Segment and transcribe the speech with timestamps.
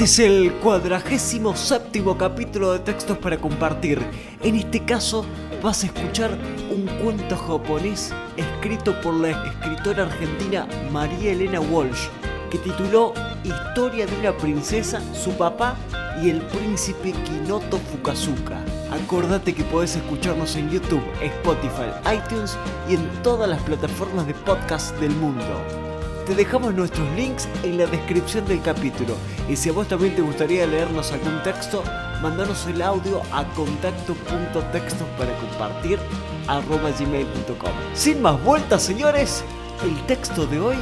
[0.00, 4.00] Este es el cuadragésimo séptimo capítulo de textos para compartir.
[4.42, 5.26] En este caso
[5.62, 6.30] vas a escuchar
[6.70, 12.08] un cuento japonés escrito por la escritora argentina María Elena Walsh,
[12.50, 13.12] que tituló
[13.44, 15.76] Historia de una princesa, su papá
[16.24, 18.64] y el príncipe Kinoto Fukazuka.
[18.90, 22.56] Acordate que podés escucharnos en YouTube, Spotify, iTunes
[22.88, 25.89] y en todas las plataformas de podcast del mundo.
[26.26, 29.14] Te dejamos nuestros links en la descripción del capítulo
[29.48, 31.82] y si a vos también te gustaría leernos algún texto,
[32.22, 35.98] mandanos el audio a contacto.textos para compartir
[36.46, 37.70] gmail.com.
[37.94, 39.44] Sin más vueltas, señores,
[39.84, 40.76] el texto de hoy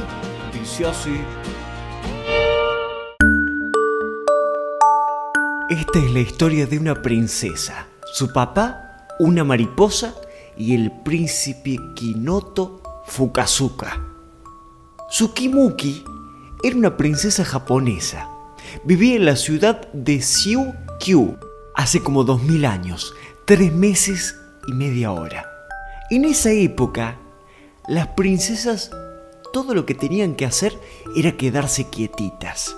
[0.53, 1.19] dice así.
[5.69, 10.15] Esta es la historia de una princesa, su papá, una mariposa
[10.57, 14.08] y el príncipe Kinoto Fukazuka.
[15.09, 16.03] Tsukimuki
[16.63, 18.29] era una princesa japonesa.
[18.83, 20.23] Vivía en la ciudad de
[20.99, 21.35] Kyu
[21.73, 23.13] hace como 2000 años,
[23.45, 24.35] tres meses
[24.67, 25.49] y media hora.
[26.11, 27.17] En esa época,
[27.87, 28.91] las princesas
[29.51, 30.77] todo lo que tenían que hacer
[31.15, 32.75] era quedarse quietitas.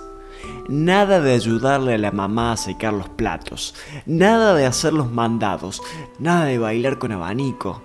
[0.68, 3.74] Nada de ayudarle a la mamá a secar los platos,
[4.06, 5.82] nada de hacer los mandados,
[6.18, 7.82] nada de bailar con abanico,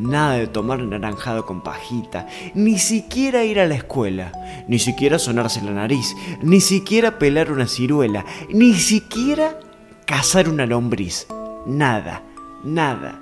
[0.00, 4.32] nada de tomar naranjado con pajita, ni siquiera ir a la escuela,
[4.68, 9.58] ni siquiera sonarse la nariz, ni siquiera pelar una ciruela, ni siquiera
[10.06, 11.26] cazar una lombriz.
[11.66, 12.22] Nada,
[12.64, 13.20] nada,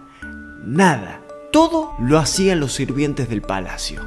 [0.65, 1.21] nada.
[1.53, 4.03] Todo lo hacían los sirvientes del palacio.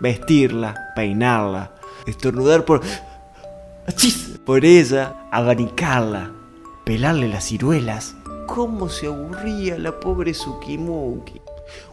[0.00, 1.72] Vestirla, peinarla,
[2.06, 2.82] estornudar por...
[4.44, 6.32] por ella, abanicarla,
[6.84, 8.14] pelarle las ciruelas.
[8.46, 11.40] ¿Cómo se aburría la pobre Sukimuki?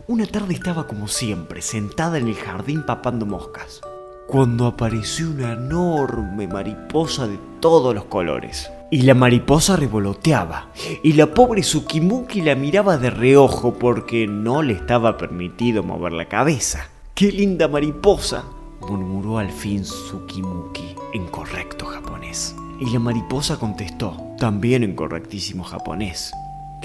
[0.08, 3.82] Una tarde estaba como siempre, sentada en el jardín papando moscas,
[4.28, 8.70] cuando apareció una enorme mariposa de todos los colores.
[8.92, 10.70] Y la mariposa revoloteaba,
[11.02, 16.28] y la pobre Sukimuki la miraba de reojo porque no le estaba permitido mover la
[16.28, 16.88] cabeza.
[17.16, 18.44] ¡Qué linda mariposa!
[18.82, 22.56] murmuró al fin Sukimuki en correcto japonés.
[22.80, 26.34] Y la mariposa contestó, también en correctísimo japonés.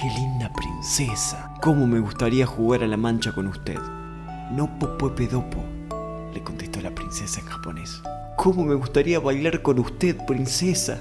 [0.00, 1.52] ¡Qué linda princesa!
[1.60, 3.80] ¿Cómo me gustaría jugar a la mancha con usted?
[4.52, 4.78] No
[5.16, 5.58] pedopo,
[6.32, 8.00] le contestó la princesa en japonés.
[8.36, 11.00] ¿Cómo me gustaría bailar con usted, princesa?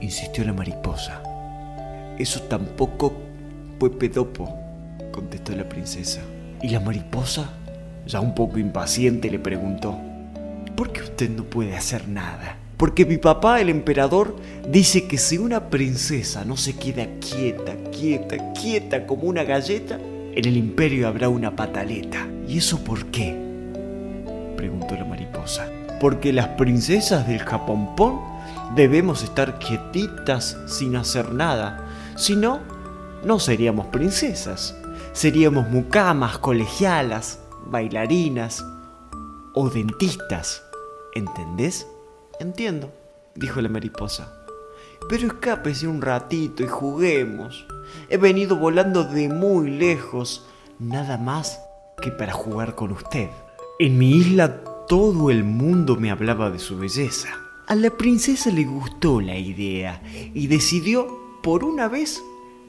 [0.00, 1.24] insistió la mariposa.
[2.20, 3.14] Eso tampoco
[3.90, 4.56] pedopo,
[5.10, 6.20] contestó la princesa.
[6.62, 7.50] Y la mariposa,
[8.06, 9.98] ya un poco impaciente, le preguntó,
[10.76, 12.61] ¿por qué usted no puede hacer nada?
[12.82, 14.34] Porque mi papá, el emperador,
[14.68, 20.44] dice que si una princesa no se queda quieta, quieta, quieta como una galleta, en
[20.44, 22.26] el imperio habrá una pataleta.
[22.48, 23.36] ¿Y eso por qué?
[24.56, 25.70] preguntó la mariposa.
[26.00, 28.18] Porque las princesas del Japonpón
[28.74, 31.86] debemos estar quietitas sin hacer nada.
[32.16, 32.58] Si no,
[33.24, 34.76] no seríamos princesas.
[35.12, 38.66] Seríamos mucamas, colegialas, bailarinas
[39.54, 40.64] o dentistas.
[41.14, 41.86] ¿Entendés?
[42.40, 42.92] Entiendo,
[43.34, 44.32] dijo la mariposa.
[45.08, 47.66] Pero escápese un ratito y juguemos.
[48.08, 50.46] He venido volando de muy lejos,
[50.78, 51.60] nada más
[52.00, 53.28] que para jugar con usted.
[53.78, 57.28] En mi isla todo el mundo me hablaba de su belleza.
[57.66, 60.02] A la princesa le gustó la idea
[60.34, 61.06] y decidió,
[61.42, 62.22] por una vez,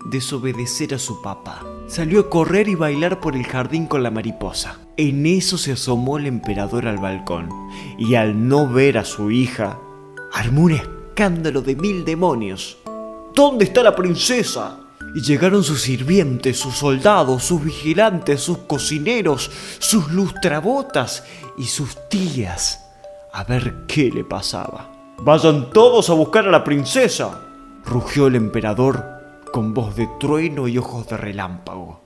[0.06, 1.62] desobedecer a su papá.
[1.88, 4.80] Salió a correr y bailar por el jardín con la mariposa.
[4.98, 7.50] En eso se asomó el emperador al balcón
[7.98, 9.80] y al no ver a su hija,
[10.32, 12.78] armó un escándalo de mil demonios.
[13.36, 14.80] ¿Dónde está la princesa?
[15.16, 21.24] Y llegaron sus sirvientes, sus soldados, sus vigilantes, sus cocineros, sus lustrabotas
[21.58, 22.84] y sus tías
[23.34, 24.90] a ver qué le pasaba.
[25.18, 27.42] Vayan todos a buscar a la princesa,
[27.84, 29.13] rugió el emperador
[29.54, 32.02] con voz de trueno y ojos de relámpago.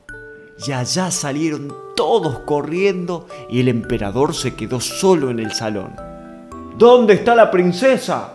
[0.67, 5.95] Y allá salieron todos corriendo y el emperador se quedó solo en el salón.
[6.77, 8.33] ¿Dónde está la princesa?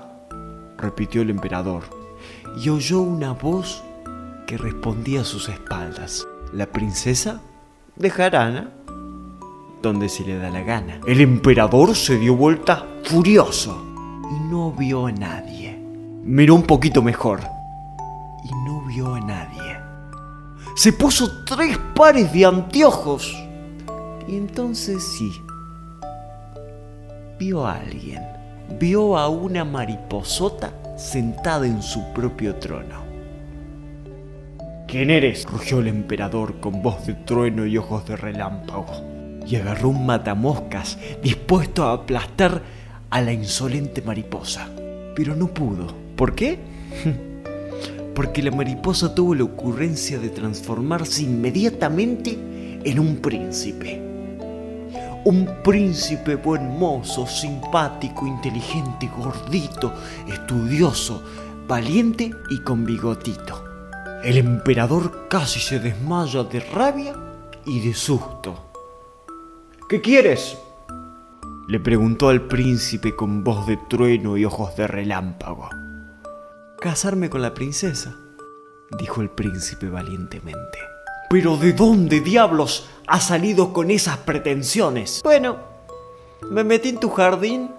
[0.79, 1.83] repitió el emperador.
[2.59, 3.85] Y oyó una voz
[4.47, 6.27] que respondía a sus espaldas.
[6.55, 7.43] ¿La princesa?
[7.97, 8.73] ¿De Jarana?
[9.83, 11.01] donde se le da la gana.
[11.07, 13.85] El emperador se dio vuelta furioso
[14.31, 15.77] y no vio a nadie.
[16.25, 17.52] Miró un poquito mejor
[20.75, 23.33] Se puso tres pares de anteojos
[24.27, 25.31] y entonces sí,
[27.39, 28.23] vio a alguien.
[28.79, 33.03] Vio a una mariposota sentada en su propio trono.
[34.89, 35.45] ¿Quién eres?
[35.45, 38.87] rugió el emperador con voz de trueno y ojos de relámpago,
[39.47, 42.63] y agarró un matamoscas dispuesto a aplastar
[43.11, 44.69] a la insolente mariposa.
[45.15, 45.95] Pero no pudo.
[46.17, 46.59] ¿Por qué?
[48.15, 52.39] Porque la mariposa tuvo la ocurrencia de transformarse inmediatamente
[52.85, 54.01] en un príncipe.
[55.25, 59.95] Un príncipe buen mozo, simpático, inteligente, gordito,
[60.27, 61.23] estudioso,
[61.67, 63.65] valiente y con bigotito.
[64.25, 67.15] El emperador casi se desmaya de rabia
[67.65, 68.71] y de susto.
[69.89, 70.59] ¿Qué quieres?
[71.69, 75.71] Le preguntó al príncipe con voz de trueno y ojos de relámpago.
[76.83, 78.17] Casarme con la princesa,
[78.99, 80.81] dijo el príncipe valientemente.
[81.31, 85.21] Pero ¿de dónde diablos ha salido con esas pretensiones?
[85.23, 85.59] Bueno,
[86.51, 87.71] me metí en tu jardín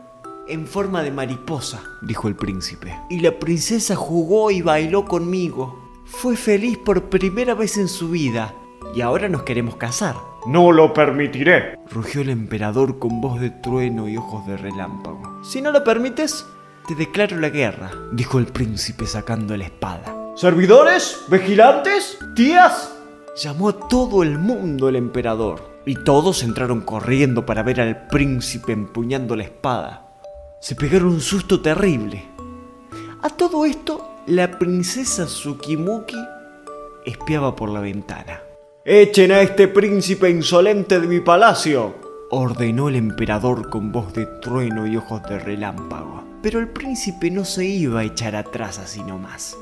[0.47, 2.97] en forma de mariposa, dijo el príncipe.
[3.09, 5.77] Y la princesa jugó y bailó conmigo.
[6.05, 8.55] Fue feliz por primera vez en su vida
[8.95, 10.15] y ahora nos queremos casar.
[10.47, 15.43] No lo permitiré, rugió el emperador con voz de trueno y ojos de relámpago.
[15.43, 16.45] Si no lo permites,
[16.87, 20.33] te declaro la guerra, dijo el príncipe sacando la espada.
[20.35, 21.21] ¿Servidores?
[21.29, 22.17] ¿Vigilantes?
[22.35, 22.93] ¿Tías?
[23.41, 28.73] Llamó a todo el mundo el emperador, y todos entraron corriendo para ver al príncipe
[28.73, 30.07] empuñando la espada.
[30.59, 32.25] Se pegaron un susto terrible.
[33.21, 36.17] A todo esto, la princesa Tsukimuki
[37.05, 38.41] espiaba por la ventana.
[38.85, 41.95] Echen a este príncipe insolente de mi palacio,
[42.31, 46.32] ordenó el emperador con voz de trueno y ojos de relámpago.
[46.43, 49.57] Pero el príncipe no se iba a echar atrás así nomás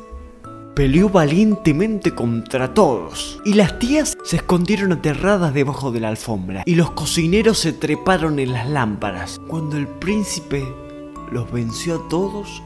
[0.75, 6.75] peleó valientemente contra todos, y las tías se escondieron aterradas debajo de la alfombra, y
[6.75, 9.39] los cocineros se treparon en las lámparas.
[9.47, 10.65] Cuando el príncipe
[11.31, 12.63] los venció a todos,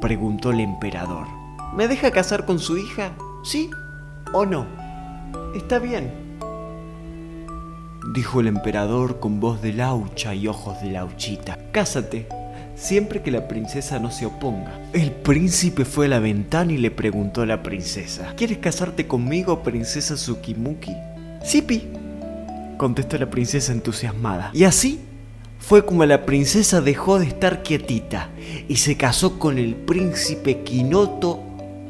[0.00, 1.26] preguntó el emperador,
[1.74, 3.12] ¿me deja casar con su hija?
[3.44, 3.70] ¿Sí
[4.32, 4.66] o no?
[5.54, 6.12] Está bien,
[8.14, 11.56] dijo el emperador con voz de laucha y ojos de lauchita.
[11.72, 12.39] Cásate
[12.80, 14.80] siempre que la princesa no se oponga.
[14.92, 19.62] El príncipe fue a la ventana y le preguntó a la princesa, ¿quieres casarte conmigo,
[19.62, 20.96] princesa Tsukimuki?
[21.44, 21.88] Sipi,
[22.78, 24.50] contestó la princesa entusiasmada.
[24.54, 25.00] Y así
[25.58, 28.30] fue como la princesa dejó de estar quietita
[28.66, 31.42] y se casó con el príncipe Kinoto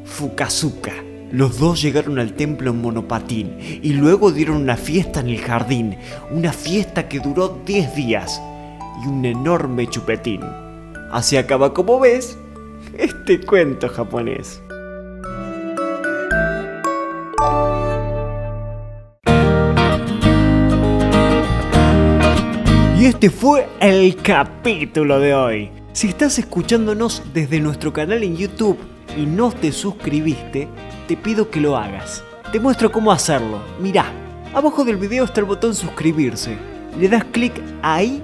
[0.03, 0.93] Fukazuka.
[1.31, 5.95] Los dos llegaron al templo en monopatín y luego dieron una fiesta en el jardín,
[6.31, 8.41] una fiesta que duró 10 días
[9.05, 10.41] y un enorme chupetín.
[11.11, 12.37] Así acaba, como ves,
[12.97, 14.63] este cuento japonés.
[22.97, 25.71] Y este fue el capítulo de hoy.
[25.91, 28.77] Si estás escuchándonos desde nuestro canal en YouTube
[29.17, 30.69] y no te suscribiste,
[31.09, 32.23] te pido que lo hagas.
[32.53, 33.59] Te muestro cómo hacerlo.
[33.81, 34.05] Mirá,
[34.53, 36.57] abajo del video está el botón suscribirse.
[36.97, 38.23] Le das clic ahí